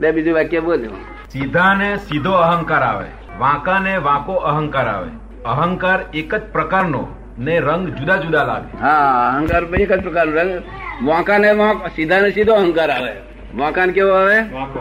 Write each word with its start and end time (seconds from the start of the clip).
બે 0.00 0.10
બીજું 0.12 0.34
વાક્ય 0.34 0.60
બોલ્યો. 0.60 0.96
સીધા 1.32 1.74
ને 1.74 1.96
સીધો 1.96 2.32
અહંકાર 2.32 2.82
આવે 2.82 3.06
વાંકા 3.38 3.78
ને 3.78 3.96
વાંકો 3.96 4.34
અહંકાર 4.50 4.88
આવે. 4.88 5.10
અહંકાર 5.44 5.98
એક 6.14 6.34
જ 6.34 6.42
પ્રકારનો 6.52 7.02
ને 7.38 7.58
રંગ 7.60 7.88
જુદા 7.88 8.16
જુદા 8.16 8.44
લાગે. 8.44 8.76
હા 8.80 9.32
અહંકાર 9.36 9.62
એક 9.80 9.92
જ 9.92 10.02
પ્રકારનો 10.02 10.32
રંગ. 10.36 10.62
વાંકા 11.06 11.38
ને 11.38 11.50
વાંક 11.52 11.86
સીધા 11.96 12.20
ને 12.20 12.30
સીધો 12.30 12.54
અહંકાર 12.54 12.90
આવે. 12.90 13.12
વાંકા 13.54 13.86
ને 13.86 13.92
કેવો 13.92 14.12
આવે? 14.12 14.38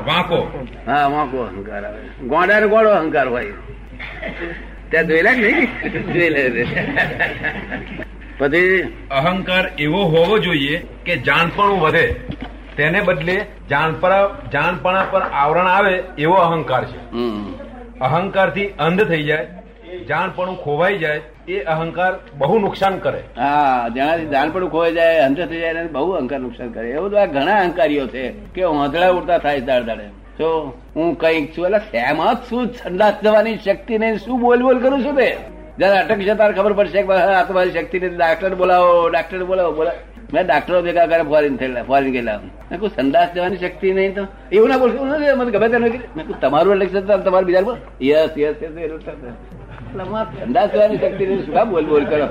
વાંકો. 0.07 0.65
હા 0.88 1.07
વાંકો 1.07 1.38
અહંકાર 1.41 1.86
આવે. 1.86 2.02
ગોંડા 2.27 2.59
ને 2.59 2.68
ગોળો 2.68 2.89
અહંકાર 2.89 3.27
હોય. 3.27 3.52
ત્યાં 4.89 5.07
જોયેલા 5.07 5.34
કે 5.34 5.41
નહીં? 5.41 6.13
જોયેલા 6.13 6.65
પછી? 8.39 8.81
અહંકાર 9.11 9.63
એવો 9.79 10.02
હોવો 10.04 10.38
જોઈએ 10.38 10.81
કે 11.05 11.18
જાણપણું 11.18 11.79
વધે. 11.81 12.05
તેને 12.78 13.02
બદલે 13.02 13.46
જાણપણા 13.70 14.28
જાણપણા 14.54 15.05
પર 15.12 15.21
આવરણ 15.21 15.68
આવે 15.68 16.04
એવો 16.18 16.34
અહંકાર 16.34 16.86
છે. 16.86 17.11
હમ. 17.11 17.54
અહંકારથી 18.01 18.68
અંધ 18.68 19.04
થઈ 19.07 19.24
જાય 19.24 19.47
જાણપણું 20.07 20.64
ખોવાઈ 20.64 20.98
જાય 20.98 21.21
એ 21.48 21.60
અહંકાર 21.60 22.14
બહુ 22.37 22.60
નુકસાન 22.60 22.98
કરે. 22.98 23.20
હા 23.37 23.87
જેનાથી 23.89 24.25
જાણપણું 24.25 24.71
ખોવાઈ 24.71 24.93
જાય 24.93 25.20
અંધ 25.20 25.46
થઈ 25.46 25.60
જાય 25.60 25.70
એને 25.70 25.84
બહુ 25.84 26.11
અહંકાર 26.11 26.39
નુકસાન 26.39 26.71
કરે. 26.71 26.89
એવું 26.89 27.10
બધા 27.10 27.25
ઘણા 27.25 27.60
અહંકારીઓ 27.60 28.07
છે 28.07 28.32
કે 28.56 28.64
વાંધળા 28.64 29.09
ઉડતા 29.09 29.37
થાય 29.37 29.62
દાડ 29.62 29.84
દાડે. 29.84 30.04
તો 30.37 30.73
હું 30.96 31.18
કંઈક 31.18 31.57
છું 31.57 31.65
એટલે 31.65 31.79
શેમાં 31.79 32.36
જ 32.36 32.38
શું 32.50 32.66
સંદાસ 32.66 33.14
જવાની 33.23 33.58
શક્તિ 33.58 33.98
ને 33.98 34.17
શું 34.17 34.42
બોલ 34.42 34.64
બોલ 34.64 34.80
કરું 34.80 35.06
છું 35.06 35.16
તે 35.16 35.38
જયારે 35.80 35.98
અટક 36.00 36.38
તારે 36.38 36.53
ખબર 36.53 36.73
પડશે 36.73 37.02
કે 37.02 37.14
આ 37.14 37.44
તમારી 37.44 37.72
શક્તિ 37.72 38.00
નથી. 38.00 38.16
ડાક્ટર 38.16 38.56
બોલાવો 38.56 39.09
ડાક્ટર 39.09 39.44
બોલાવો 39.44 39.72
બોલા 39.72 39.92
મેં 40.33 40.44
ડાક્ટરો 40.45 40.81
ભેગા 40.81 41.08
કરે 41.11 41.23
ફોરેન 41.23 41.55
થયેલા 41.58 41.83
ફોરેન 41.83 42.11
ગયેલા. 42.11 42.39
મેં 42.69 42.77
કોઈ 42.80 42.94
સંદાસ 42.95 43.30
દેવાની 43.36 43.58
શક્તિ 43.58 43.88
નહીં 43.97 44.16
તો? 44.16 44.23
એવું 44.52 44.67
ના 44.69 44.77
બોલશું? 44.77 45.08
મને 45.39 45.52
ગમે 45.52 45.67
તે 45.67 45.77
નથી 45.77 46.02
મેં 46.16 46.25
તમારું 46.39 46.73
ઇલેક્શન 46.75 47.02
તમારે 47.27 47.45
બીજા 47.45 47.61
બોલ. 47.61 47.77
યસ 48.02 48.31
યસ 48.38 48.55
યસ 48.63 48.72
સંદાસ 50.44 50.69
દેવાની 50.72 50.97
શક્તિ 50.97 51.23
નહીં. 51.28 51.45
શું 51.45 51.69
બોલ 51.69 51.86
બોલ 51.86 52.03
કરો? 52.06 52.25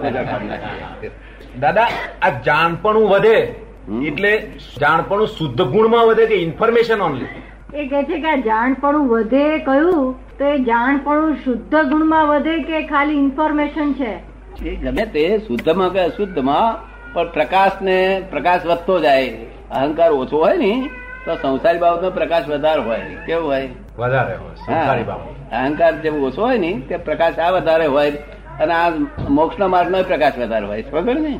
દાદા 1.61 1.89
આ 2.23 2.31
જાણપણું 2.47 3.07
વધે. 3.09 3.39
એટલે 4.09 4.33
જાણપણું 4.81 5.29
શુદ્ધ 5.29 5.63
ગુણમાં 5.75 6.05
વધે 6.07 6.25
કે 6.27 6.37
ઇન્ફોર્મેશન 6.45 7.03
ઓનલી 7.03 7.29
એ 7.75 7.87
કે 7.89 8.01
છે 8.03 8.17
કે 8.23 8.29
આ 8.29 8.41
જાણપણું 8.47 9.05
વધે 9.09 9.45
કયું? 9.59 10.03
તો 10.39 10.45
એ 10.45 10.59
જાણપણું 10.65 11.33
શુદ્ધ 11.45 11.75
ગુણમાં 11.91 12.25
વધે 12.27 12.55
કે 12.63 12.83
ખાલી 12.87 13.19
ઇન્ફોર્મેશન 13.19 13.89
છે? 13.93 14.13
એ 14.65 14.75
ગમે 14.77 15.05
તે 15.15 15.25
શુદ્ધમાં 15.39 15.91
કે 15.93 16.01
અશુદ્ધમાં 16.01 16.67
પણ 17.17 17.31
પ્રકાશ 17.31 17.73
ને 17.83 18.23
પ્રકાશ 18.31 18.67
વધતો 18.67 19.01
જાય 19.01 19.29
અહંકાર 19.71 20.11
ઓછો 20.13 20.39
હોય 20.39 20.57
ને 20.57 20.91
તો 21.27 21.35
સંસારી 21.35 21.79
બાબતનો 21.79 22.11
પ્રકાશ 22.11 22.49
વધારે 22.49 22.83
હોય. 22.83 23.01
કેવું 23.27 23.49
હોય? 23.49 23.69
વધારે 23.99 24.35
હોય 24.35 25.05
અહંકાર 25.53 25.93
જેમ 26.01 26.25
ઓછો 26.25 26.43
હોય 26.43 26.59
ને 26.59 26.83
તે 26.89 26.97
પ્રકાશ 26.97 27.39
આ 27.39 27.51
વધારે 27.51 27.87
હોય 27.87 28.11
અને 28.61 28.75
આ 28.75 28.91
મોક્ષના 29.29 29.69
માર્ગનો 29.69 30.03
પ્રકાશ 30.03 30.39
વધારે 30.39 30.67
હોય. 30.67 30.83
ખબર 30.83 31.15
ને? 31.15 31.39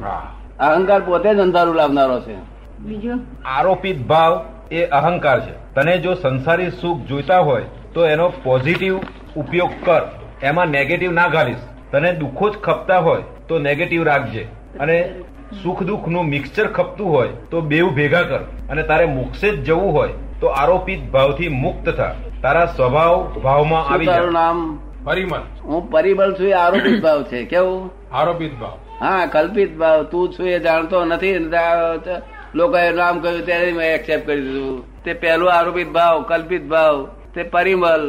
અહંકાર 0.61 1.01
પોતે 1.01 1.35
જ 1.35 1.39
અંધારું 1.39 1.75
લાવનારો 1.75 2.21
છે. 2.21 2.37
બીજું? 2.79 3.21
આરોપિત 3.45 3.99
ભાવ 3.99 4.45
એ 4.71 4.85
અહંકાર 4.85 5.41
છે. 5.41 5.75
તને 5.75 5.99
જો 5.99 6.15
સંસારી 6.15 6.71
સુખ 6.71 7.01
જોઈતા 7.01 7.39
હોય 7.39 7.65
તો 7.95 8.07
એનો 8.07 8.29
પોઝિટિવ 8.29 9.01
ઉપયોગ 9.37 9.71
કર. 9.85 10.03
એમાં 10.43 10.67
નેગેટિવ 10.67 11.13
ના 11.13 11.29
ઘાલીશ. 11.29 11.61
તને 11.93 12.13
દુઃખો 12.13 12.51
જ 12.51 12.53
ખપતા 12.53 12.99
હોય 12.99 13.23
તો 13.49 13.59
નેગેટિવ 13.59 14.03
રાખજે. 14.03 14.49
અને 14.81 15.15
સુખ 15.63 15.83
દુઃખનું 15.83 16.25
મિક્સચર 16.25 16.67
ખપતું 16.67 17.11
હોય 17.11 17.29
તો 17.51 17.61
બેવ 17.61 17.89
ભેગા 17.95 18.23
કર. 18.23 18.43
અને 18.71 18.83
તારે 18.83 19.05
મોક્ષે 19.07 19.51
જ 19.51 19.65
જવું 19.65 19.93
હોય 19.93 20.09
તો 20.41 20.47
આરોપિત 20.47 21.11
ભાવથી 21.11 21.49
મુક્ત 21.49 21.89
થા. 21.91 22.15
તારા 22.43 22.67
સ્વભાવ 22.67 23.41
ભાવમાં 23.45 23.93
આવી 23.93 24.07
તારું 24.07 24.33
નામ? 24.33 24.79
પરિમલ. 25.05 25.45
હું 25.65 25.91
પરિબળ 25.91 26.33
છું 26.33 26.47
એ 26.47 26.53
આરોપિત 26.53 27.03
ભાવ 27.03 27.23
છે. 27.23 27.45
કેવું? 27.45 27.91
આરોપિત 28.13 28.59
ભાવ. 28.61 28.79
હા 29.01 29.27
કલ્પિત 29.27 29.77
ભાવ. 29.77 30.03
તું 30.03 30.33
છું 30.33 30.47
એ 30.47 30.59
જાણતો 30.59 31.05
નથી. 31.05 31.39
લોકો 31.39 32.11
એ 32.11 32.19
લોકોએ 32.55 32.93
નામ 32.93 33.21
કહ્યું 33.21 33.45
ત્યારે 33.47 33.73
મેં 33.73 33.95
એક્સેપ્ટ 33.95 34.27
કરી 34.27 34.41
દીધું. 34.41 35.05
તે 35.05 35.13
પહેલું 35.13 35.53
આરોપિત 35.53 35.89
ભાવ 35.89 36.23
કલ્પિત 36.23 36.65
ભાવ. 36.65 37.07
તે 37.35 37.43
પરિમલ. 37.43 38.05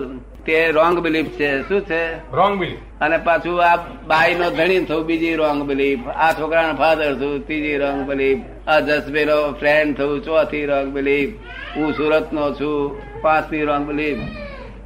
તે 0.48 0.72
રોંગ 0.72 1.00
બિલીફ 1.00 1.28
છે 1.28 1.62
શું 1.62 1.82
છે? 1.82 2.36
રોંગ 2.36 2.60
બિલીફ 2.60 2.80
અને 3.02 3.18
પાછું 3.18 3.64
આ 3.64 3.78
બાઈ 4.08 4.36
નો 4.36 4.50
ધણી 4.50 4.86
થવું 4.86 5.06
બીજી 5.06 5.36
રોંગ 5.36 5.64
બિલીફ 5.64 6.00
આ 6.16 6.34
છોકરાનો 6.34 6.74
ફાધર 6.74 7.16
થયું 7.16 7.48
ત્રીજી 7.48 7.78
રોંગ 7.78 8.10
બિલીફ 8.10 8.40
આ 8.68 8.80
જસબી 8.80 9.26
નો 9.26 9.54
ફ્રેન્ડ 9.54 9.98
થયું 9.98 10.24
ચોથી 10.24 10.66
રોંગ 10.66 10.94
બિલીફ 10.94 11.34
હું 11.76 11.94
સુરત 11.94 12.34
નો 12.34 12.54
છું 12.54 13.02
પાંચમી 13.22 13.62
રોંગ 13.62 13.88
બિલીફ 13.88 14.20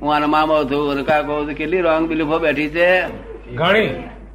હું 0.01 0.15
આનો 0.15 0.27
મામો 0.27 0.63
થયું 0.63 0.91
અને 0.91 1.03
કાકો 1.03 1.45
છું 1.45 1.53
કેટલી 1.53 1.81
રોંગ 1.81 2.07
બિલીફો 2.07 2.39
બેઠી 2.39 2.69
છે? 2.69 3.03
ઘણી. 3.55 3.89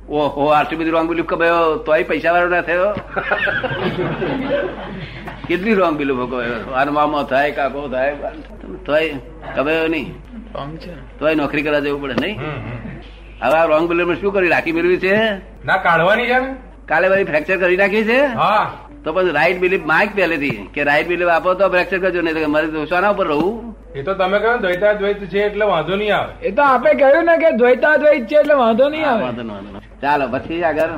ઓહો 0.09 0.47
આટલી 0.47 0.77
બધી 0.77 0.91
રોંગ 0.91 1.09
બિલીફ 1.09 1.27
કમાયો 1.27 1.77
તોય 1.77 2.03
પૈસા 2.03 2.33
વાળો 2.33 2.49
ના 2.49 2.61
થયો? 2.61 2.87
કેટલી 5.49 5.75
રોંગ 5.75 5.99
બિલીફો 5.99 6.27
કમાયો? 6.27 6.75
આનો 6.75 6.93
મામો 6.93 7.23
થાય 7.23 7.51
કાકો 7.51 7.89
થાય 7.89 8.17
તોય 8.87 9.15
કમાયો 9.57 9.89
નહીં. 9.89 10.15
તોય 11.19 11.35
નોકરી 11.35 11.63
કરવા 11.63 11.81
જવું 11.81 12.03
પડે 12.03 12.17
નહીં. 12.23 12.37
હવે 13.43 13.57
આ 13.61 13.67
રોંગ 13.73 13.89
બિલીફ 13.91 14.21
શું 14.21 14.33
કરી 14.35 14.49
રાખી 14.49 14.77
મેળવી 14.79 15.01
છે? 15.05 15.15
ના 15.71 15.77
કાઢવાની 15.87 16.27
છે 16.33 16.41
કાલે 16.91 17.07
બધી 17.13 17.29
ફ્રેક્ચર 17.31 17.57
કરી 17.63 17.77
નાખી 17.77 18.05
છે? 18.11 18.21
હા. 18.43 18.67
તો 19.05 19.13
પછી 19.17 19.35
રાઈટ 19.39 19.61
બિલીફ 19.65 19.85
માગ 19.93 20.09
પહેલેથી. 20.21 20.69
કે 20.75 20.87
રાઈટ 20.91 21.09
બિલીફ 21.09 21.33
આપો 21.35 21.55
તો 21.55 21.69
ફ્રેક્ચર 21.75 21.99
કરજો 22.05 22.23
નહીં 22.23 22.39
તો 22.45 22.49
મારે 22.55 22.69
તો 22.77 22.87
શાના 22.93 23.13
ઉપર 23.17 23.27
રહું. 23.33 23.75
એ 23.95 24.03
તો 24.03 24.15
તમે 24.15 24.39
કહો 24.39 24.55
દ્વૈતા 24.65 24.93
દ્વૈત 25.03 25.21
છે 25.35 25.45
એટલે 25.49 25.65
વાંધો 25.73 25.97
નહીં 25.97 26.17
આવે. 26.17 26.33
એ 26.49 26.51
તો 26.53 26.63
આપે 26.63 26.91
કહ્યું 27.03 27.25
ને 27.25 27.37
કે 27.43 27.53
દ્વૈતા 27.61 27.97
દ્વૈત 27.97 28.27
છે 28.33 28.41
એટલે 28.41 28.55
વાંધો 28.63 28.89
નહીં 28.89 29.09
આવે. 29.11 29.23
વાંધો 29.23 29.43
નહીં, 29.43 29.71
વાંધો 29.75 30.01
ચાલો 30.03 30.29
પછી 30.35 30.65
આગળ. 30.71 30.97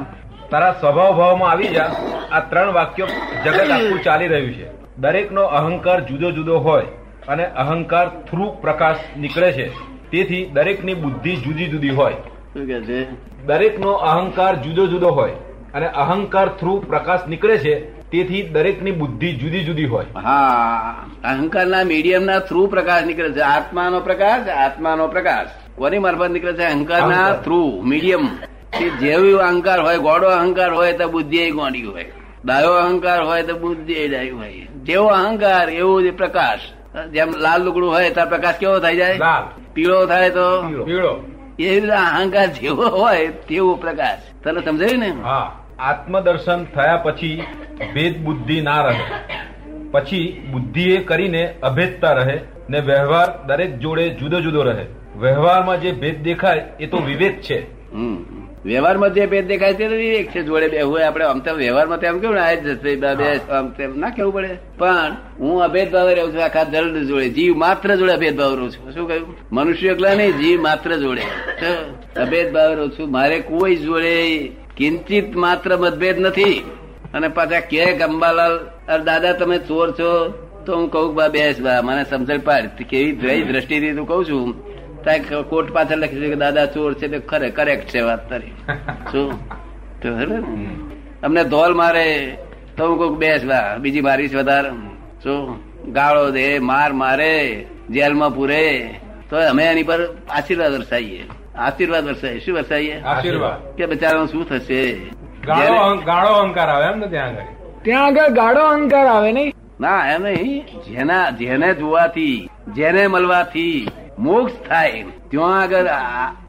તારા 0.51 0.73
સ્વભાવ 0.73 1.13
ભાવમાં 1.21 1.51
આવી 1.51 1.73
જા. 1.77 1.91
આ 2.33 2.41
ત્રણ 2.41 2.73
વાક્યો 2.79 3.09
જગત 3.45 3.71
આખું 3.71 4.01
ચાલી 4.09 4.29
રહ્યું 4.29 4.55
છે. 4.59 4.67
દરેકનો 4.99 5.43
અહંકાર 5.59 5.99
જુદો 6.01 6.31
જુદો 6.39 6.59
હોય. 6.59 6.89
અને 7.29 7.47
અહંકાર 7.47 8.09
થ્રુ 8.09 8.51
પ્રકાશ 8.61 8.97
નીકળે 9.19 9.53
છે. 9.53 9.69
તેથી 10.11 10.47
દરેકની 10.47 10.95
બુદ્ધિ 10.95 11.37
જુદી 11.37 11.67
જુદી 11.67 11.91
હોય. 11.91 12.13
શું 12.55 12.67
કે 12.67 12.81
છે? 12.81 13.11
દરેકનો 13.47 13.93
અહંકાર 13.93 14.57
જુદો 14.57 14.87
જુદો 14.87 15.09
હોય 15.09 15.31
અને 15.75 15.87
અહંકાર 15.87 16.49
થ્રુ 16.49 16.81
પ્રકાશ 16.81 17.21
નીકળે 17.29 17.59
છે 17.59 17.81
તેથી 18.11 18.43
દરેકની 18.43 18.91
બુદ્ધિ 18.91 19.33
જુદી 19.33 19.65
જુદી 19.65 19.85
હોય. 19.85 20.07
હા 20.25 21.07
અહંકારના 21.25 21.85
મીડિયમના 21.85 22.39
થ્રુ 22.39 22.67
પ્રકાશ 22.67 23.05
નીકળે 23.05 23.33
છે. 23.33 23.41
આત્માનો 23.41 24.01
પ્રકાશ 24.01 24.49
આત્માનો 24.49 25.09
પ્રકાશ. 25.09 25.47
કોની 25.75 25.99
મારફત 25.99 26.31
નીકળે 26.31 26.53
છે? 26.53 26.65
અહંકારના 26.65 27.33
થ્રુ 27.33 27.83
મીડિયમ 27.85 28.27
કે 28.79 28.91
જેવું 28.91 29.41
અહંકાર 29.41 29.81
હોય 29.81 29.99
ગોડો 29.99 30.29
અહંકાર 30.29 30.73
હોય 30.73 30.93
તો 30.93 31.09
બુદ્ધિ 31.09 31.51
ગોડી 31.51 31.83
હોય. 31.83 32.13
ડાયો 32.45 32.73
અહંકાર 32.73 33.25
હોય 33.25 33.43
તો 33.43 33.55
બુદ્ધિ 33.59 34.09
ડાયું 34.09 34.41
હોય. 34.41 34.53
જેવો 34.83 35.07
અહંકાર 35.07 35.71
એવો 35.71 36.01
પ્રકાશ. 36.17 36.61
જેમ 37.13 37.31
લાલ 37.31 37.63
લુગડું 37.63 37.91
હોય 37.91 38.11
તો 38.11 38.27
પ્રકાશ 38.27 38.55
કેવો 38.55 38.79
થઈ 38.79 38.97
જાય? 38.97 39.19
લાલ. 39.19 39.61
પીળો 39.75 40.07
થાય 40.07 40.31
તો? 40.31 40.63
પીળો. 40.85 41.25
એ 41.59 41.81
રીતે 41.81 41.93
અહંકાર 41.93 42.47
જેવો 42.47 42.85
હોય 42.85 43.27
તેવો 43.27 43.75
પ્રકાશ. 43.75 44.19
તને 44.45 44.65
સમજાયું 44.65 44.99
ને? 44.99 45.11
હા. 45.23 45.65
આત્મદર્શન 45.79 46.65
થયા 46.65 46.97
પછી 46.97 47.43
ભેદ 47.95 48.25
બુદ્ધિ 48.25 48.61
ના 48.61 48.83
રહે. 48.83 49.01
પછી 49.91 50.49
બુદ્ધિ 50.53 50.91
એ 50.91 51.05
કરીને 51.05 51.55
અભેદતા 51.63 52.13
રહે 52.13 52.41
ને 52.71 52.81
વ્યવહાર 52.81 53.47
દરેક 53.47 53.79
જોડે 53.79 54.09
જુદો 54.09 54.41
જુદો 54.41 54.63
રહે. 54.63 54.87
વ્યવહારમાં 55.19 55.81
જે 55.81 55.93
ભેદ 55.93 56.23
દેખાય 56.23 56.65
એ 56.81 56.87
તો 56.87 56.99
વિવેક 56.99 57.41
છે. 57.41 57.79
વ્યવહારમાં 58.65 59.15
જે 59.15 59.27
ભેદ 59.27 59.47
દેખાય 59.49 59.75
છે 59.75 59.87
વિવેક 59.87 60.31
છે. 60.31 60.43
જોડે 60.43 60.69
બે 60.69 60.81
હોય 60.81 61.03
આપણે 61.03 61.25
આમ 61.25 61.41
તો 61.41 61.55
વ્યવહારમાં 61.55 62.01
તેમ 62.01 62.19
કેવું 62.19 62.39
આ 62.43 62.55
જ 62.55 62.67
જશે 62.67 62.97
બે 62.97 63.07
આમ 63.51 63.69
તેમ 63.71 63.99
ના 63.99 64.11
કેવું 64.11 64.35
પડે? 64.35 64.49
પણ 64.79 65.17
હું 65.39 65.63
અભેદભાવ 65.63 66.09
રહું 66.09 66.33
છું 66.35 66.45
આખા 66.45 66.65
દર્દ 66.65 66.97
જોડે. 66.97 67.29
જીવ 67.29 67.57
માત્ર 67.57 67.97
જોડે 67.97 68.13
અભેદભાવ 68.13 68.55
રહું 68.55 68.71
છું. 68.71 68.93
શું 68.93 69.09
કહ્યું? 69.09 69.37
મનુષ્ય 69.53 69.89
એકલા 69.89 70.15
નહીં 70.15 70.39
જીવ 70.39 70.61
માત્ર 70.61 70.97
જોડે. 70.97 71.23
અભેદ 72.21 72.53
ભાવે 72.53 72.75
રહું 72.75 72.91
છું. 72.91 73.11
મારે 73.11 73.41
કોઈ 73.41 73.77
જોડે 73.77 74.49
કિંચિત 74.77 75.37
માત્ર 75.37 75.77
મતભેદ 75.77 76.21
નથી. 76.21 76.65
અને 77.15 77.29
પાછા 77.29 77.61
કે 77.61 77.93
ગંબાલાલ 77.93 78.57
અરે 78.89 79.05
દાદા 79.05 79.33
તમે 79.33 79.59
ચોર 79.59 79.91
છો. 79.91 80.11
તો 80.67 80.77
હું 80.77 80.91
કહું 80.91 81.15
બા 81.15 81.29
બેસ 81.29 81.61
બા 81.61 81.83
મને 81.83 82.05
સમજણ 82.05 82.39
પાડ. 82.39 82.65
કેવી 82.91 83.43
દ્રષ્ટિથી 83.43 83.93
તું 83.93 84.09
કહું 84.09 84.25
છું. 84.25 84.78
કોર્ટ 85.49 85.73
પાછળ 85.73 85.97
લખી 85.97 86.21
છે 86.21 86.29
કે 86.29 86.35
દાદા 86.35 86.67
ચોર 86.67 86.95
છે. 86.95 87.09
તે 87.09 87.19
ખરે 87.19 87.51
કરેક્ટ 87.51 87.89
છે 87.89 88.01
વાત 88.01 88.31
તારી. 88.31 88.51
શું? 89.13 89.49
તો 90.03 90.09
અમને 91.23 91.45
ધોલ 91.45 91.75
મારે 91.75 92.39
તો 92.77 92.89
હું 92.89 92.99
કહું 92.99 93.19
બેસ 93.19 93.45
બા 93.45 93.77
બીજી 93.77 94.01
મારીશ 94.01 94.35
વધારે. 94.35 94.71
શું? 95.23 95.69
ગાળો 95.93 96.31
દે 96.31 96.59
માર 96.59 96.93
મારે 96.93 97.67
જેલમાં 97.91 98.35
પૂરે. 98.35 98.95
તો 99.31 99.37
અમે 99.49 99.65
એની 99.65 99.83
પર 99.83 100.17
આશીર્વાદ 100.31 100.73
વરસાઈએ. 100.73 101.25
આશીર્વાદ 101.57 102.05
વરસાઈએ. 102.05 102.41
શું 102.41 102.55
વરસાઈએ? 102.55 103.01
આશીર્વાદ. 103.01 103.77
કે 103.77 103.87
બચારા 103.87 104.27
શું 104.27 104.49
થશે? 104.49 104.95
ગાળો 105.47 106.33
અહંકાર 106.33 106.69
આવે 106.69 106.93
એમ 106.93 106.99
ને 106.99 107.07
ત્યાં 107.07 107.27
આગળ? 107.27 107.43
ત્યાં 107.83 108.05
આગળ 108.05 108.29
ગાળો 108.29 108.61
અહંકાર 108.61 109.07
આવે 109.07 109.33
નહીં? 109.33 109.55
ના 109.81 110.11
એમ 110.13 110.23
નહીં. 110.23 110.67
જેના 110.89 111.31
જેને 111.31 111.75
જોવાથી 111.75 112.49
જેને 112.69 113.07
મળવાથી 113.07 113.89
મોક્ષ 114.19 114.69
થાય 114.69 115.05
ત્યાં 115.31 115.61
આગળ 115.61 115.87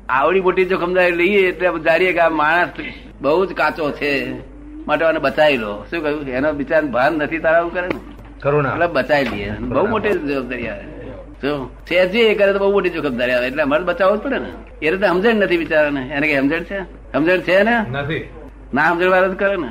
આવડી 0.10 0.42
મોટી 0.42 0.66
જોખમદારી 0.66 1.12
લઈએ 1.12 1.48
એટલે 1.48 1.70
ધારીએ 1.80 2.14
કે 2.14 2.20
આ 2.20 2.30
માણસ 2.30 2.70
બહુ 3.22 3.46
જ 3.46 3.54
કાચો 3.54 3.92
છે. 3.92 4.34
માટે 4.88 5.06
આને 5.06 5.20
બચાવી 5.20 5.58
લો. 5.58 5.86
શું 5.90 6.04
કહ્યું? 6.04 6.28
એનો 6.28 6.54
બિચાર 6.54 6.86
ભાન 6.86 7.14
નથી 7.14 7.40
તારા 7.40 7.58
એવું 7.58 7.74
કરે 7.74 7.88
ને? 7.88 8.00
કરુણા. 8.42 8.70
એટલે 8.70 8.88
બચાવી 8.88 9.24
લઈએ. 9.24 9.52
બહુ 9.52 9.88
મોટી 9.88 10.10
જવાબદારી 10.10 10.68
આવે. 10.68 10.84
જો 11.42 11.70
સહેજે 11.90 12.20
એ 12.20 12.36
કરે 12.36 12.54
તો 12.54 12.60
બહુ 12.60 12.72
મોટી 12.72 12.90
જોખમદારી 12.90 13.32
આવે. 13.32 13.48
એટલે 13.48 13.64
અમારે 13.64 13.84
બચાવવું 13.84 14.18
જ 14.18 14.22
પડે 14.22 14.40
ને. 14.40 14.52
એ 14.82 14.92
રીતે 14.92 15.08
સમજણ 15.08 15.36
નથી 15.36 15.58
બિચારાને. 15.58 16.10
એને 16.14 16.28
કઈ 16.28 16.38
સમજણ 16.38 16.64
છે? 16.64 16.84
સમજણ 17.14 17.40
છે 17.40 17.64
ને 17.64 17.80
નથી. 17.92 18.30
ના 18.74 18.90
સમજણ 18.90 19.10
વાળા 19.10 19.28
જ 19.28 19.34
કરે 19.34 19.56
ને. 19.56 19.70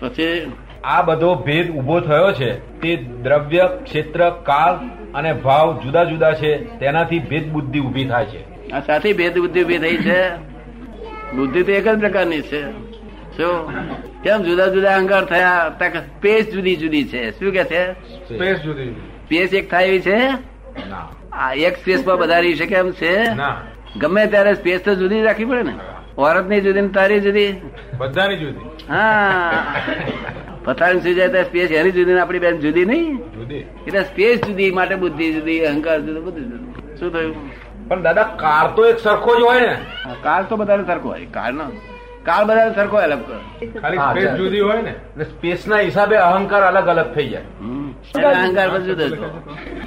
પછી 0.00 0.52
આ 0.84 1.02
બધો 1.02 1.34
ભેદ 1.34 1.70
ઊભો 1.70 2.00
થયો 2.00 2.32
છે. 2.32 2.80
તે 2.80 2.96
દ્રવ્ય 2.96 3.68
ક્ષેત્ર 3.84 4.30
કાળ 4.30 4.74
અને 5.14 5.32
ભાવ 5.32 5.80
જુદા 5.84 6.04
જુદા 6.04 6.32
છે. 6.32 6.78
તેનાથી 6.78 7.18
ભેદ 7.18 7.52
બુદ્ધિ 7.52 7.80
ઊભી 7.80 8.04
થાય 8.04 8.26
છે. 8.26 8.70
આ 8.70 8.80
સાથે 8.80 9.12
ભેદ 9.12 9.38
બુદ્ધિ 9.38 9.64
ઊભી 9.64 9.78
થઈ 9.78 9.96
છે. 9.96 10.28
બુદ્ધિ 11.36 11.62
તો 11.62 11.72
એક 11.72 11.88
જ 11.88 11.98
પ્રકારની 11.98 12.40
છે. 12.40 12.62
શું? 13.36 13.72
કેમ 14.22 14.42
જુદા 14.42 14.66
જુદા 14.66 14.96
અંગાર 14.96 15.24
થયા? 15.24 15.72
સ્પેસ 15.98 16.44
જુદી 16.54 16.76
જુદી 16.76 17.04
છે. 17.04 17.30
શું 17.30 17.52
કે 17.52 17.64
છે? 17.64 17.92
સ્પેસ 18.24 18.58
જુદી 18.58 18.90
સ્પેસ 19.24 19.54
એક 19.54 19.70
થાય 19.70 19.86
એવી 19.86 20.00
છે? 20.00 20.18
આ 21.32 21.52
એક 21.52 21.76
સ્પેસમાં 21.76 22.18
બધા 22.18 22.38
રહી 22.38 22.54
શકે 22.54 22.74
એમ 22.74 22.90
છે? 22.90 23.14
ગમે 23.96 24.26
ત્યારે 24.26 24.54
સ્પેસ 24.54 24.80
તો 24.80 24.94
જુદી 24.94 25.22
રાખવી 25.22 25.44
પડે 25.44 25.62
ને. 25.62 25.72
ઓરતની 26.18 26.60
જુદી 26.60 26.80
ને 26.80 26.88
તારી 26.88 27.20
જુદી. 27.20 27.54
બધાની 27.98 28.36
જુદી. 28.36 28.70
હા. 28.88 29.52
પથારી 30.64 31.00
સુઈ 31.04 31.14
જાય 31.14 31.28
તો 31.28 31.42
સ્પેસ 31.48 31.70
એની 31.80 31.94
જુદી 31.96 32.14
ને 32.14 32.20
આપણી 32.20 32.42
બેન 32.44 32.60
જુદી 32.60 32.84
નહીં. 32.90 33.16
જુદી. 33.32 33.62
એટલે 33.86 34.02
સ્પેસ 34.10 34.36
જુદી 34.46 34.70
માટે 34.78 34.94
બુદ્ધિ 35.02 35.32
જુદી 35.32 35.58
અહંકાર 35.70 35.98
જુદું 36.00 36.22
બધું 36.26 36.44
જુદું. 36.50 36.96
શું 36.98 37.12
થયું? 37.12 37.34
પણ 37.88 38.02
દાદા 38.02 38.22
કાર 38.44 38.66
તો 38.76 38.86
એક 38.86 38.98
સરખો 38.98 39.32
જ 39.40 39.42
હોય 39.48 39.60
ને. 39.60 39.74
કાર 40.22 40.42
તો 40.48 40.56
બધાને 40.56 40.84
સરખો 40.92 41.08
હોય. 41.08 41.26
કાર 41.36 41.52
નો 41.52 41.64
કાર 42.26 42.42
બધાને 42.44 42.72
સરખો 42.74 42.96
અલગ 42.96 43.20
ખાલી 43.82 43.98
સ્પેસ 43.98 44.30
જુદી 44.40 44.60
હોય 44.60 44.80
ને. 44.82 44.90
એટલે 44.90 45.24
સ્પેસના 45.24 45.80
હિસાબે 45.88 46.16
અહંકાર 46.16 46.62
અલગ 46.70 46.86
અલગ 46.94 47.14
થઈ 47.14 47.28
જાય. 47.28 47.46
અહંકાર 48.32 48.66
પણ 48.70 48.82
જુદો 48.88 49.08
જુદો. 49.08 49.28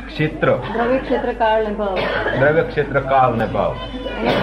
ક્ષેત્ર. 0.08 0.50
દ્રવ્ય 0.78 1.00
ક્ષેત્ર 1.00 1.32
કાળ 1.42 1.68
ને 1.68 1.74
ભાવ. 1.82 2.00
દ્રવ્ય 2.40 2.64
ક્ષેત્ર 2.72 3.00
કાળ 3.12 3.36
ને 3.36 3.48
ભાવ. 3.58 3.74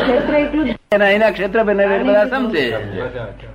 ક્ષેત્ર 0.02 0.34
એટલું 0.42 0.66
એના 0.92 1.10
એના 1.16 1.30
ક્ષેત્ર 1.30 1.62
બધા 1.62 2.24
સમજે. 2.36 2.66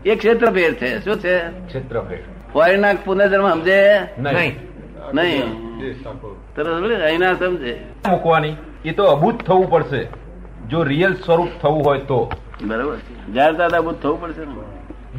એ 0.05 0.15
ક્ષેત્ર 0.15 0.47
ભેર 0.57 0.73
છે. 0.73 0.97
શું 1.03 1.17
છે? 1.23 1.39
ક્ષેત્ર 1.67 2.01
ભેદ 2.09 2.38
ફોરેન 2.54 2.81
ના 2.81 2.94
પુનર્જન્મ 3.06 3.54
સમજે? 3.54 4.00
નહીં. 4.18 4.60
નહીં. 5.13 5.69
તરત 6.56 7.01
અહીંના 7.01 7.34
સમજે. 7.34 7.81
મૂકવાની. 8.10 8.56
એ 8.86 8.92
તો 8.92 9.04
અભૂત 9.04 9.44
થવું 9.44 9.69
પડશે. 9.69 10.07
જો 10.69 10.84
રિયલ 10.84 11.13
સ્વરૂપ 11.13 11.50
થવું 11.62 11.86
હોય 11.86 12.00
તો. 12.00 12.31
બરાબર 12.62 12.98
છે. 12.98 13.34
જયારે 13.34 13.57
દાદા 13.57 13.78
અભૂત 13.78 14.01
થવું 14.01 14.22
પડશે 14.22 14.44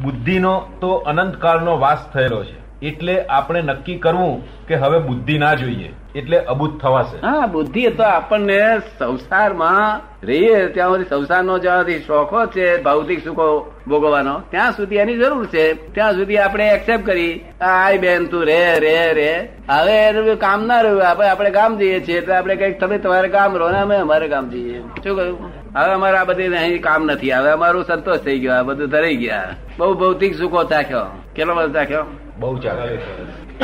બુદ્ધિનો 0.01 0.63
તો 0.81 0.93
અનંત 0.93 1.35
કાળનો 1.35 1.79
વાસ 1.79 2.11
થયેલો 2.13 2.43
છે. 2.43 2.70
એટલે 2.81 3.25
આપણે 3.25 3.61
નક્કી 3.61 3.97
કરવું 3.97 4.65
કે 4.67 4.75
હવે 4.75 4.99
બુદ્ધિ 4.99 5.37
ના 5.37 5.53
જોઈએ. 5.53 5.93
એટલે 6.15 6.39
અભૂત 6.39 6.81
થવાશે. 6.81 7.27
હા, 7.27 7.47
બુદ્ધિ 7.47 7.87
તો 7.87 8.03
આપણને 8.03 8.79
સંસારમાં 8.79 10.01
રહીએ, 10.27 10.67
ત્યાં 10.67 10.89
સુધી 10.89 11.03
સંસારનો 11.03 11.59
જ્યાં 11.59 11.85
શોખો 11.85 12.45
છે, 12.45 12.83
ભૌતિક 12.83 13.23
સુખો 13.23 13.73
ભોગવવાનો, 13.87 14.41
ત્યાં 14.49 14.71
સુધી 14.71 14.95
એની 14.95 15.17
જરૂર 15.17 15.45
છે. 15.45 15.73
ત્યાં 15.73 16.13
સુધી 16.13 16.37
આપણે 16.37 16.69
એક્સેપ્ટ 16.69 17.05
કરી, 17.05 17.45
આય 17.61 17.97
બેન, 17.97 18.25
તું 18.25 18.45
રે 18.45 18.79
રે 18.79 19.13
રે. 19.13 19.49
હવે 19.69 19.93
એનું 19.93 20.35
કામ 20.35 20.67
ના 20.67 20.81
રહ્યું 20.81 21.09
આપણે 21.09 21.27
આપણે 21.27 21.49
ગામ 21.49 21.77
જઈએ 21.77 21.99
છીએ 21.99 22.17
એટલે 22.17 22.35
આપણે 22.35 22.55
કંઈક 22.55 22.79
તમે 22.79 22.97
તમારે 22.97 23.27
ગામ 23.27 23.57
રહો 23.57 23.69
ને, 23.69 23.77
અમે 23.77 23.95
અમારે 23.95 24.27
ગામ 24.27 24.49
જઈએ. 24.49 24.79
શું 24.79 25.15
કહ્યું? 25.15 25.51
હવે 25.75 25.93
અમારે 25.93 26.17
આ 26.17 26.23
બધી 26.23 26.47
અહીં 26.47 26.81
કામ 26.81 27.05
નથી, 27.05 27.31
હવે 27.31 27.51
અમારું 27.51 27.83
સંતોષ 27.83 28.17
થઈ 28.17 28.39
ગયો, 28.39 28.53
આ 28.53 28.63
બધું 28.63 28.89
ધરાઈ 28.89 29.15
ગયા. 29.15 29.43
બહુ 29.77 29.93
ભૌતિક 29.93 30.35
સુખો 30.35 30.63
ચાખ્યો. 30.63 31.05
કેટલો 31.35 31.55
બધો 31.55 31.73
ચાખ્યો? 31.73 32.05
બહુ 32.41 32.57
ચાલે 32.57 32.97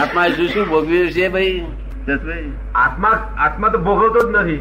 આત્મા 0.01 0.27
શું 0.27 0.47
શું 0.47 0.65
ભોગવ્યું 0.67 1.11
છે 1.11 1.27
ભાઈ? 1.29 1.61
આત્મા 2.75 3.09
આત્મા 3.37 3.67
તો 3.67 3.77
ભોગવતો 3.77 4.19
જ 4.27 4.35
નથી. 4.35 4.57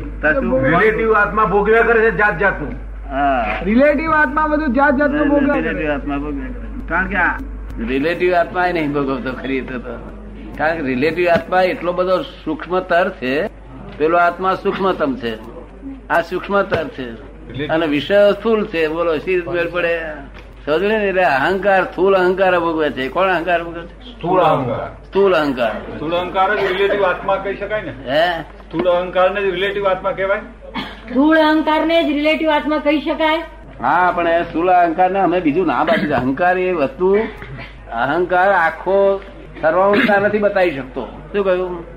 રિલેટિવ 0.67 1.13
આત્મા 1.13 1.45
ભોગવ્યા 1.45 1.83
કરે 1.83 2.01
છે 2.01 2.17
જાત 2.17 2.39
જાતનું. 2.39 2.73
રિલેટિવ 3.65 4.11
આત્મા 4.13 4.47
બધું 4.47 4.73
જાત 4.73 4.95
જાતનું 4.99 5.29
ભોગવે. 5.29 5.61
રિલેટિવ 5.61 5.91
આત્મા 5.93 6.17
ભોગવે. 6.17 6.49
કારણ 6.89 7.09
કે 7.09 7.17
આ 7.17 7.39
રિલેટિવ 7.89 8.33
આત્મા 8.35 8.67
એ 8.67 8.73
નહીં 8.73 8.93
ભોગવતો 8.93 9.33
ખરી 9.33 9.61
તો 9.61 9.79
તો. 9.79 9.95
કારણ 10.59 10.77
કે 10.77 10.83
રિલેટિવ 10.83 11.27
આત્મા 11.29 11.63
એટલો 11.63 11.93
બધો 11.93 12.23
સૂક્ષ્મતર 12.45 13.11
છે 13.11 13.47
પેલો 13.99 14.19
આત્મા 14.19 14.55
સૂક્ષ્મતમ 14.55 15.17
છે. 15.17 15.35
આ 16.11 16.21
સૂક્ષ્મતર 16.21 16.85
છે. 16.89 17.09
અને 17.69 17.87
વિષય 17.87 18.33
સ્થુલ 18.33 18.67
છે. 18.67 18.89
બોલો 18.89 19.19
શી 19.19 19.43
મેળ 19.55 19.69
પડે? 19.71 19.95
સમજો 20.67 20.89
ને 20.89 20.95
એટલે 20.95 21.25
અહંકાર 21.25 21.85
સ્થૂલ 21.85 22.15
અહંકાર 22.15 22.61
ભોગવે 22.61 22.91
છે. 22.91 23.09
કોણ 23.09 23.29
અહંકાર 23.29 23.65
ભોગવે 23.65 23.83
છે? 23.83 24.17
સ્થુલ 24.19 24.41
અહંકાર. 24.41 24.97
સ્થૂલ 25.07 25.33
અહંકાર. 25.35 25.71
સ્થુલ 25.97 26.17
અહંકાર 26.17 26.57
જ 26.57 26.73
રિલેટિવ 26.73 27.05
આત્મા 27.05 27.37
કહી 27.37 27.57
શકાય 27.57 27.83
ને? 27.83 27.93
હે? 28.09 28.43
સ્થુલ 28.43 28.91
અહંકાર 28.91 29.31
ને 29.31 29.41
જ 29.41 29.45
રિલેટિવ 29.45 29.89
આત્મા 29.89 30.13
કહેવાય? 30.13 30.41
સ્થુલ 31.11 31.39
અહંકાર 31.39 31.87
ને 31.87 32.03
જ 32.03 32.07
રિલેટિવ 32.07 32.51
આત્મા 32.51 32.79
કહી 32.79 33.01
શકાય? 33.01 33.39
હા 33.83 34.13
પણ 34.17 34.29
એ 34.29 34.43
સ્થૂલ 34.43 34.71
અહંકાર 34.71 35.11
ને 35.11 35.21
અમે 35.21 35.41
બીજું 35.41 35.67
ના 35.67 35.85
બાકી 35.85 36.13
અહંકાર 36.13 36.59
એ 36.59 36.73
વસ્તુ 36.73 37.19
અહંકાર 37.93 38.53
આખો 38.53 39.21
સર્વાંશતા 39.61 40.19
નથી 40.19 40.39
બતાવી 40.39 40.71
શકતો. 40.71 41.09
શું 41.33 41.45
કહ્યું? 41.45 41.96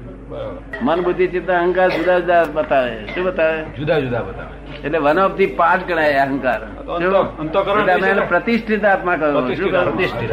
મન 0.82 1.02
બુદ્ધિ 1.02 1.28
ચિત્ત 1.28 1.52
અહંકાર 1.52 1.90
જુદા 1.90 2.20
જુદા 2.20 2.44
બતાવે 2.54 3.06
શું 3.06 3.24
બતાવે? 3.24 3.64
જુદા 3.64 4.00
જુદા 4.00 4.20
બતાવે. 4.20 4.82
એટલે 4.84 4.98
વન 4.98 5.20
ઓફ 5.20 5.32
ધી 5.32 5.46
પાર્ટ 5.46 5.88
ગણાય 5.88 6.14
અહંકાર 6.14 6.62
પ્રતિષ્ઠિત 8.28 8.86
આત્મા 8.86 9.16
કહ્યું. 9.16 9.56
શું 9.56 9.72
પ્રતિષ્ઠિત. 9.72 10.30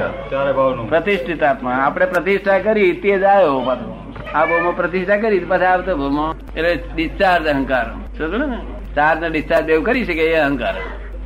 પ્રતિષ્ઠિત. 0.88 1.42
આત્મા. 1.42 1.72
આપણે 1.72 2.06
પ્રતિષ્ઠા 2.06 2.58
કરી 2.58 2.92
તે 2.92 3.18
જ 3.18 3.24
આવ્યો 3.24 3.60
પાછો. 3.60 4.12
આ 4.34 4.44
બહુમાં 4.44 4.76
પ્રતિષ્ઠા 4.76 5.16
કરી 5.16 5.38
પછી 5.38 5.64
આવતો 5.64 5.96
બહુમાં. 5.96 6.54
એટલે 6.54 6.78
ડિસ્ચાર્જ 6.94 7.46
અહંકાર. 7.46 7.84
સમજો 8.18 8.46
ને? 8.46 8.58
ચાર્જ 8.94 9.20
ને 9.20 9.28
ડિસ્ચાર્જ 9.28 9.70
એવું 9.70 9.84
કરી 9.84 10.04
શકે 10.04 10.22
એ 10.22 10.34
અહંકાર. 10.34 10.74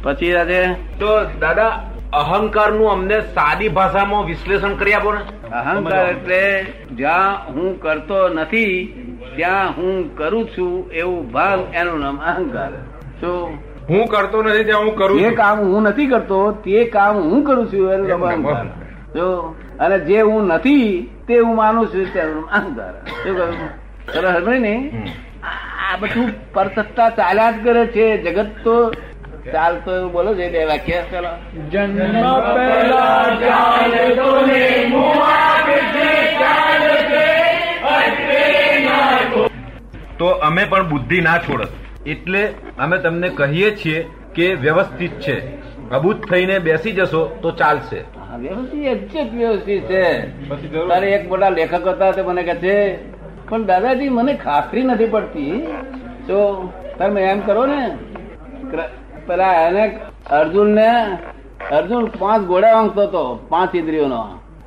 પછી 0.02 0.34
આજે 0.34 0.66
તો 0.98 1.24
દાદા 1.24 1.89
અહંકારનું 2.12 2.90
અમને 2.92 3.16
સાદી 3.34 3.68
ભાષામાં 3.68 4.24
વિશ્લેષણ 4.24 4.74
કરી 4.74 4.94
આપો 4.94 5.10
ને. 5.12 5.20
અહંકાર 5.58 6.04
એટલે 6.10 6.42
જ્યાં 6.98 7.34
હું 7.54 7.80
કરતો 7.80 8.18
નથી 8.28 8.72
ત્યાં 9.36 9.76
હું 9.76 10.16
કરું 10.18 10.48
છું 10.54 10.72
એવું 10.92 11.32
ભાન 11.32 11.60
એનું 11.80 12.00
નામ 12.00 12.16
અહંકાર. 12.30 12.70
તો 13.20 13.30
હું 13.90 14.08
કરતો 14.08 14.42
નથી 14.42 14.64
ત્યાં 14.64 14.84
હું 14.84 14.96
કરું 14.96 15.18
જે 15.18 15.30
કામ 15.42 15.58
હું 15.58 15.82
નથી 15.82 16.06
કરતો 16.06 16.40
તે 16.64 16.84
કામ 16.96 17.14
હું 17.28 17.44
કરું 17.44 17.66
છું 17.72 17.92
એનું 17.94 18.08
નામ 18.08 18.22
અહંકાર. 18.30 18.66
જો 19.14 19.26
અને 19.78 19.98
જે 20.08 20.20
હું 20.20 20.42
નથી 20.54 20.86
તે 21.26 21.38
હું 21.38 21.54
માનું 21.60 21.86
છું 21.92 22.12
તેનું 22.14 22.34
નામ 22.36 22.48
અહંકાર. 22.58 22.94
શું 23.22 23.34
કરું 23.36 23.54
સરસ 24.14 24.48
ને? 24.66 24.74
આ 25.44 25.96
બધું 26.00 26.34
પરસત્તા 26.54 27.08
ચાલ્યા 27.20 27.52
જ 27.52 27.64
કરે 27.64 27.86
છે. 27.94 28.06
જગત 28.24 28.50
તો 28.64 28.74
ચાલતો 29.52 29.96
એવું 29.96 30.12
બોલો 30.12 30.34
છે 30.34 30.50
બે 30.50 30.64
વાક્ય. 30.64 31.02
ચાલો. 31.12 31.60
જન્મ 31.70 32.12
પહેલા 32.54 33.36
ચાલે 33.40 34.14
તો 34.14 34.46
ને 34.46 34.92
તો. 40.18 40.26
અમે 40.26 40.64
પણ 40.64 40.88
બુદ્ધિ 40.88 41.20
ના 41.20 41.38
છોડત 41.38 41.68
એટલે 42.06 42.48
અમે 42.78 42.98
તમને 42.98 43.28
કહીએ 43.28 43.76
છીએ 43.76 44.08
કે 44.34 44.54
વ્યવસ્થિત 44.54 45.10
છે. 45.10 45.56
અભૂત 45.90 46.30
થઈને 46.30 46.58
બેસી 46.58 46.92
જશો 46.92 47.38
તો 47.42 47.50
ચાલશે. 47.50 48.04
વ્યવસ્થિત 48.38 48.84
એક્ઝેક્ટ 48.84 49.34
વ્યવસ્થિત 49.34 49.82
છે. 49.82 50.22
તારે 50.88 51.12
એક 51.12 51.28
મોટા 51.28 51.48
લેખક 51.48 51.86
હતા 51.86 52.10
તે 52.10 52.22
મને 52.22 52.42
કહે 52.42 52.54
છે 52.54 52.96
પણ 53.48 53.64
દાદાજી 53.64 54.08
મને 54.08 54.34
ખાતરી 54.34 54.82
નથી 54.82 55.06
પડતી. 55.06 55.66
તો 56.26 56.68
તમે 56.98 57.22
એમ 57.22 57.40
કરો 57.40 57.66
ને 57.66 57.90
પેલા 59.30 59.52
એને 59.66 59.84
અર્જુન 60.30 60.70
ને 60.78 60.88
અર્જુન 61.70 62.04
પાંચ 62.18 62.46
ઘોડા 62.46 62.72
વાંકતો 62.76 63.02
હતો 63.02 63.22
પાંચ 63.48 63.74
ઇન્દ્રિયોનો. 63.74 64.22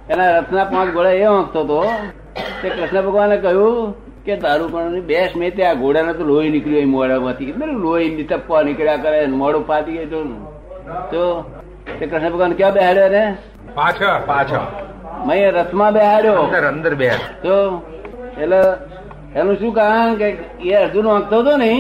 એના 0.10 0.28
રથના 0.38 0.66
પાંચ 0.74 0.94
ઘોડા 0.94 1.10
એ 1.10 1.26
વાંકતો 1.26 1.60
હતો. 1.64 1.80
તે 2.62 2.70
કૃષ્ણ 2.70 3.02
ભગવાને 3.02 3.38
કહ્યું 3.38 3.92
કે 4.26 4.36
તારું 4.44 4.72
પણ 4.74 5.02
બેસ 5.02 5.36
મેં 5.36 5.56
ત્યાં 5.56 5.80
ઘોડાને 5.80 6.14
તો 6.14 6.24
લોહી 6.24 6.50
નીકળ્યું 6.50 6.90
મોડામાંથી 6.90 7.50
એટલે 7.50 7.74
લોહી 7.86 8.24
ટપ્પા 8.24 8.62
નીકળ્યા 8.64 9.04
કરે 9.06 9.20
મોડું 9.42 9.66
મોઢું 9.68 9.94
ગયું. 9.94 10.32
તો. 11.12 11.26
તે 12.00 12.06
કૃષ્ણ 12.06 12.32
ભગવાન 12.32 12.54
ક્યાં 12.54 12.74
બેહાડ્યો 12.74 13.10
ને 13.10 13.24
પાછળ. 13.76 14.16
પાછળ. 14.26 14.66
મેં 15.28 15.46
રથમાં 15.52 15.94
બેહાડ્યો. 15.94 16.42
અંદર 16.42 16.64
અંદર 16.68 16.94
બે 16.96 17.10
તો 17.44 17.56
એટલે 18.42 18.62
એનું 19.36 19.56
શું 19.60 19.74
કારણ 19.74 20.16
કે 20.16 20.28
એ 20.64 20.76
અર્જુન 20.76 21.06
વાંકતો 21.14 21.40
હતો 21.40 21.58
ને 21.58 21.72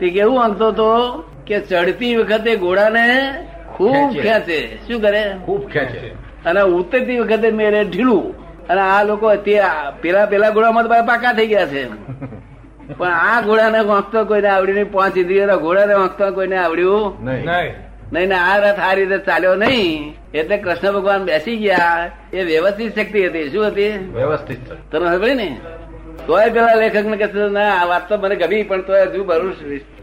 તે 0.00 0.06
કેવું 0.10 0.38
વાંકતો 0.40 0.68
હતો? 0.68 0.90
કે 1.46 1.60
ચડતી 1.60 2.16
વખતે 2.16 2.56
ઘોડાને 2.56 3.34
ખૂબ 3.76 4.12
ખેંચે. 4.12 4.78
શું 4.86 5.00
કરે? 5.00 5.34
ખૂબ 5.44 5.68
ખેંચે. 5.68 5.98
અને 6.46 6.60
ઉતરતી 6.60 7.18
વખતે 7.18 7.50
મેરે 7.50 7.84
ઢીલું. 7.84 8.38
અને 8.68 8.80
આ 8.80 9.02
લોકો 9.02 9.30
પેલા 10.02 10.26
પેલા 10.26 10.50
ઘોડામાં 10.50 10.84
તો 10.84 10.88
પાકા 10.88 11.32
થઈ 11.32 11.46
ગયા 11.46 11.66
છે. 11.66 11.88
પણ 12.98 13.12
આ 13.12 13.40
ઘોડાને 13.40 13.80
વાંચતો 13.80 14.24
કોઈને 14.24 14.48
આવડ્યું 14.48 14.78
નહીં. 14.78 14.92
પાંચ 14.92 15.18
ઇન્દ્રિયો 15.18 15.58
ઘોડાને 15.58 15.94
વાંચતો 15.94 16.32
કોઈને 16.32 16.56
આવડ્યું 16.56 17.24
નહીં. 17.24 17.46
નહીં. 17.46 17.74
નહીં 18.12 18.28
ને 18.28 18.34
આ 18.34 18.56
રથ 18.56 18.78
આ 18.78 18.92
રીતે 18.92 19.18
ચાલ્યો 19.18 19.54
નહીં. 19.54 20.14
એટલે 20.34 20.56
કૃષ્ણ 20.56 20.92
ભગવાન 20.92 21.24
બેસી 21.24 21.56
ગયા. 21.56 22.10
એ 22.32 22.42
વ્યવસ્થિત 22.42 22.98
શક્તિ 22.98 23.26
હતી. 23.26 23.50
શું 23.50 23.66
હતી? 23.66 24.10
વ્યવસ્થિત 24.14 24.72
તને 24.72 25.16
ખબર 25.16 25.34
ને? 25.34 25.56
તોય 26.26 26.48
પેલા 26.54 26.76
લેખક 26.82 27.06
ને 27.10 27.16
કે 27.16 27.26
ના 27.56 27.72
આ 27.80 27.86
વાત 27.90 28.08
તો 28.08 28.14
મને 28.22 28.36
ગમી 28.42 28.62
પણ 28.68 28.82
તોય 28.88 29.04
હજુ 29.06 29.24
ભરું 29.30 29.52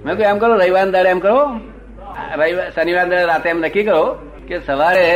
મેં 0.05 0.13
કહ્યું 0.17 0.31
એમ 0.33 0.37
કરો 0.41 0.53
રવિવાર 0.61 0.87
દાડે 0.95 1.09
એમ 1.15 1.19
કરો. 1.25 1.37
રવિવાર 2.39 2.67
શનિવાર 2.75 3.07
દાડે 3.11 3.25
રાતે 3.31 3.47
એમ 3.53 3.59
નક્કી 3.65 3.85
કરો 3.89 4.03
કે 4.47 4.55
સવારે 4.67 5.07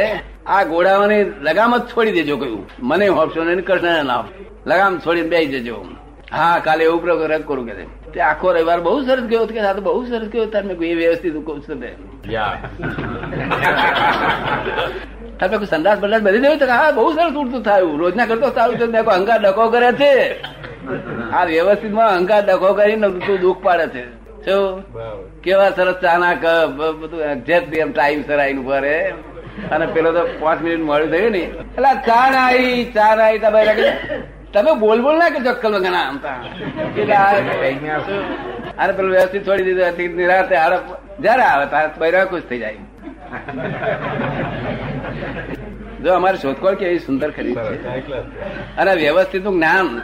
આ 0.47 0.63
ઘોડાઓની 0.71 1.23
લગામ 1.47 1.71
જ 1.77 1.83
છોડી 1.91 2.15
દેજો 2.17 2.35
કહ્યું 2.41 2.63
મને 2.89 3.07
હોપશો 3.19 3.41
ને 3.43 3.61
કૃષ્ણ 3.69 4.05
નામ 4.11 4.25
લગામ 4.69 4.91
છોડીને 5.05 5.29
બેસી 5.33 5.51
જજો. 5.53 5.77
હા 6.31 6.55
કાલે 6.65 6.83
એવું 6.89 6.99
પ્રયોગ 7.01 7.43
કરું 7.49 7.65
કે 7.69 7.73
તે 8.13 8.19
આખો 8.29 8.47
રવિવાર 8.55 8.79
બહુ 8.87 8.93
સરસ 9.07 9.25
ગયો 9.31 9.45
કે 9.47 9.59
આ 9.59 9.73
તો 9.77 9.81
બહુ 9.87 10.01
સરસ 10.09 10.27
ગયો 10.33 10.45
તાર. 10.53 10.63
મેં 10.69 10.75
એ 10.91 10.95
વ્યવસ્થિત 11.01 11.35
કહું 11.47 11.59
છું 11.65 11.77
તે. 11.81 11.89
તમે 15.39 15.55
કોઈ 15.57 15.69
સંદાસ 15.73 15.97
બદલાસ 16.03 16.21
બધી 16.27 16.43
દેવું 16.45 16.59
તો 16.59 16.65
હા 16.73 16.91
બહુ 16.97 17.09
સરસ 17.15 17.35
ઉડતું 17.41 17.61
થયું. 17.67 17.93
રોજના 18.01 18.25
કરતો 18.29 18.47
સારું 18.55 18.75
છે 18.79 18.85
દેખો 18.95 19.11
અહંકાર 19.17 19.39
ડકો 19.43 19.63
કરે 19.75 19.91
છે. 20.01 20.13
આ 21.33 21.43
વ્યવસ્થિતમાં 21.43 22.07
અહંકાર 22.07 22.45
ડખો 22.45 22.73
કરીને 22.73 23.09
તું 23.09 23.39
દુઃખ 23.39 23.57
પાડે 23.63 23.87
છે. 23.87 24.17
કેવા 25.43 25.69
સરસ 25.69 25.95
ચાના 25.95 26.33
કપ 26.33 26.69
બધું 26.91 27.21
એક્ઝેક્ટ 27.21 27.73
એમ 27.73 27.91
ટાઈમ 27.91 28.21
સર 28.21 28.39
આઈને 28.39 28.61
ઊભા 28.61 28.77
અને 29.71 29.85
પેલો 29.85 30.11
તો 30.11 30.27
પાંચ 30.39 30.61
મિનિટ 30.61 30.79
મળ્યું 30.79 31.11
થયું 31.11 31.31
ને. 31.31 31.37
એટલે 31.37 31.95
ચા 31.95 32.29
ના 32.29 32.37
આવી 32.37 32.91
ચા 32.93 33.15
ના 33.15 33.23
આવી 33.23 33.39
તમે 33.39 33.65
તમે 34.53 34.79
બોલ 34.79 35.01
બોલ 35.01 35.17
ના 35.17 35.29
કરજો 35.29 35.49
અક્કલ 35.49 35.79
ઘણા 35.79 35.97
આમ 35.97 36.17
તા. 36.17 36.43
એટલે 36.97 37.13
આ- 37.13 37.35
અને 38.77 38.93
પેલું 38.93 39.11
વ્યવસ્થિત 39.11 39.47
છોડી 39.47 39.63
દીધું. 39.63 40.15
નિરાતે 40.15 40.55
હારે 40.55 40.77
જયારે 41.19 41.41
આવે 41.41 41.65
તારે 41.65 41.89
બૈરા 41.97 42.25
ખુશ 42.25 42.41
થઈ 42.49 42.59
જાય. 42.59 42.75
જો 46.03 46.13
અમારી 46.13 46.37
શોધખોળ 46.37 46.73
કેવી 46.73 46.99
સુંદર 46.99 47.31
ખરી 47.31 47.55
છે. 47.55 48.13
અને 48.77 48.93
વ્યવસ્થિતનું 48.95 49.53
જ્ઞાન 49.53 50.01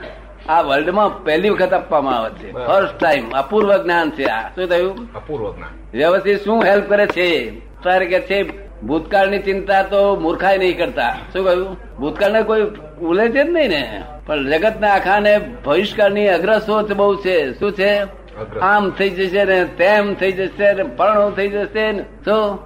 આ 0.49 0.61
વર્લ્ડમાં 0.61 1.23
પહેલી 1.23 1.49
વખત 1.49 1.73
આપવામાં 1.73 2.17
આવે 2.17 2.29
છે. 2.29 2.51
ફર્સ્ટ 2.51 2.97
ટાઈમ 2.99 3.29
અપૂર્વ 3.29 3.77
જ્ઞાન 3.77 4.11
છે 4.11 4.23
આ. 4.23 4.49
શું 4.49 4.67
થયું? 4.67 5.13
અપૂર્વ 5.13 5.55
જ્ઞાન. 5.55 5.97
વ્યવસ્થિત 5.97 6.43
શું 6.43 6.63
હેલ્પ 6.63 6.89
કરે 6.89 7.05
છે? 7.05 7.59
તારે 7.83 8.05
કે 8.05 8.19
છે? 8.19 8.67
ભૂતકાળની 8.81 9.39
ચિંતા 9.39 9.83
તો 9.83 10.15
મૂર્ખાય 10.15 10.57
નહીં 10.57 10.77
કરતા. 10.77 11.15
શું 11.33 11.45
કહ્યું? 11.45 11.77
ભૂતકાળને 11.99 12.43
કોઈ 12.43 12.61
ઉલે 13.01 13.29
છે 13.29 13.43
જ 13.43 13.49
નહીં 13.49 13.69
ને? 13.69 14.03
પણ 14.25 14.49
જગતના 14.49 14.87
આખાને 14.87 15.39
ભવિષ્યકાળની 15.65 16.29
અગ્રસોચ 16.29 16.91
બહુ 16.91 17.15
છે. 17.15 17.59
શું 17.59 17.71
છે. 17.71 18.22
આમ 18.61 18.91
થઈ 18.91 19.09
જશે 19.09 19.43
ને 19.45 19.65
તેમ 19.65 20.13
થઈ 20.13 20.31
જશે 20.31 20.73
ને 20.73 20.83
પરણો 20.83 21.31
થઈ 21.31 21.47
જશે 21.47 21.91
ને. 21.91 22.01
શું 22.01 22.57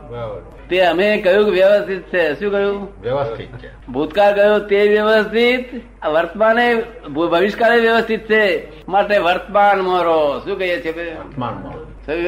તે 0.69 0.79
અમે 0.81 1.17
કહ્યું 1.17 1.51
વ્યવસ્થિત 1.51 2.01
છે. 2.01 2.39
શું 2.39 2.51
કહ્યું? 2.51 3.01
વ્યવસ્થિત 3.01 3.57
છે. 3.57 3.69
ભૂતકાળ 3.87 4.33
ગયો 4.33 4.59
તે 4.59 4.87
વ્યવસ્થિત. 4.87 5.69
વર્તમાને 6.05 6.83
ભવિષ્યકાળે 7.13 7.79
વ્યવસ્થિત 7.79 8.29
છે. 8.29 8.43
માટે 8.87 9.17
વર્તમાન 9.17 9.81
મારો. 9.81 10.41
શું 10.45 10.59
કહીએ 10.59 10.81
છીએ 10.85 10.91
બે? 10.91 11.15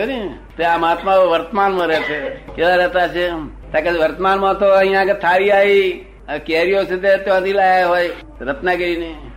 ને? 0.05 0.35
તે 0.57 0.63
આ 0.63 0.77
વર્તમાન 0.77 1.17
વર્તમાનમાં 1.17 1.87
રહે 1.87 1.99
છે. 1.99 2.29
કેવા 2.29 2.75
રહેતા 2.75 3.07
છે 3.07 3.27
કારણ 3.71 3.83
કે 3.83 3.89
વર્તમાનમાં 3.89 4.59
તો 4.59 4.65
અહીંયા 4.65 5.01
આગળ 5.01 5.13
થાળી 5.13 5.51
આવી 5.51 6.05
કેરીઓ 6.45 6.83
છે 6.83 6.97
તે 6.97 7.17
ત્યાંથી 7.17 7.53
લાયા 7.53 7.87
હોય 7.87 8.09
રત્નાગીરીની. 8.41 9.05
બરાબર 9.05 9.28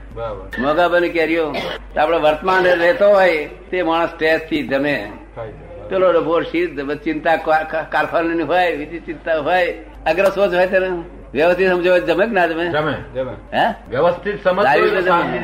મોગાબાની 0.58 1.08
કેરીઓ. 1.08 1.54
આપડે 1.96 2.16
વર્તમાન 2.16 2.64
રહેતો 2.64 3.08
હોય 3.08 3.46
તે 3.46 3.82
માણસ 3.82 4.08
સ્ટ્રેસથી 4.08 4.62
જમે 4.62 5.12
પેલો 5.88 6.12
ડભો 6.12 6.40
શીત 6.40 6.80
ચિંતા 6.80 7.36
કારખાની 7.90 8.42
હોય 8.42 8.76
બીજી 8.76 9.00
ચિંતા 9.00 9.38
હોય. 9.38 9.74
અગ્રસોચ 10.06 10.54
હોય 10.54 10.66
તેને. 10.66 10.88
વ્યવસ્થિત 11.34 11.70
સમજો 11.70 11.98
જમે 11.98 12.26
કે 12.26 12.32
ના 12.32 12.46
જમે? 12.46 12.64
જમે. 12.64 13.56
હે? 13.58 13.74
વ્યવસ્થિત 13.90 14.44
સમજ 14.44 14.66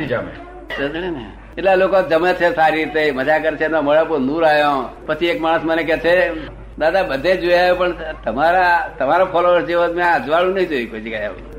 જમે. 0.07 0.99
ને? 0.99 1.27
એટલા 1.59 1.75
લોકો 1.75 2.09
જમે 2.09 2.33
છે 2.35 2.55
સારી 2.55 2.85
રીતે. 2.85 3.11
મજા 3.11 3.39
કરે 3.39 3.57
છે. 3.57 3.69
પર 3.69 4.19
નૂર 4.19 4.45
આવ્યો. 4.45 4.89
પછી 5.07 5.27
એક 5.27 5.41
માણસ 5.41 5.61
મને 5.65 5.83
કે 5.83 5.99
છે 5.99 6.47
દાદા 6.79 7.03
બધે 7.03 7.37
જોયા 7.37 7.75
પણ 7.75 7.93
તમારા 8.25 8.91
તમારા 8.99 9.25
ફોલોવર 9.25 9.63
જેવો 9.63 9.93
મેં 9.93 10.15
અજવાળું 10.15 10.55
નહીં 10.55 10.69
જોયું 10.69 10.91
કોઈ 10.91 11.01
જગ્યાએ. 11.01 11.27
આવું. 11.27 11.39
શું? 11.39 11.58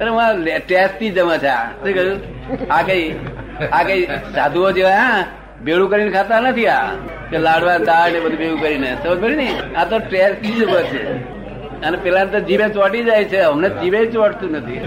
અરે 0.00 0.10
મારા 0.10 0.58
ટેસ્ટી 0.66 1.10
જમા 1.10 1.36
છે 1.36 1.48
શું 1.48 1.94
કહ્યું? 1.94 2.20
આ 2.72 2.82
કઈ 2.82 3.14
આ 3.72 3.82
કઈ 3.82 4.06
સાધુઓ 4.06 4.72
જેવા, 4.72 4.90
હા? 4.90 5.24
ભેળું 5.64 5.90
કરીને 5.90 6.10
ખાતા 6.10 6.40
નથી 6.40 6.66
આ? 6.66 6.86
કે 7.30 7.38
લાડવા, 7.38 7.78
દાળ 7.78 8.12
ને 8.12 8.20
બધું 8.20 8.38
ભેગું 8.38 8.60
કરીને. 8.60 8.96
સમજ 9.04 9.22
પડી 9.22 9.36
ને? 9.36 9.54
આ 9.76 9.84
તો 9.84 9.98
ટેસ્ટી 9.98 10.48
જમે 10.48 10.82
છે. 10.82 11.12
અને 11.82 11.96
પેલા 11.96 12.24
તો 12.24 12.40
જીભે 12.40 12.68
ચોટી 12.68 13.04
જાય 13.04 13.24
છે. 13.24 13.36
અમને 13.36 13.68
જીભે 13.68 14.06
ચોટતું 14.06 14.52
નથી. 14.52 14.80